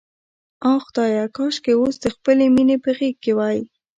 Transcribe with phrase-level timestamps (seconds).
[0.71, 3.59] آه خدایه، کاشکې اوس د خپلې مینې په غېږ کې وای.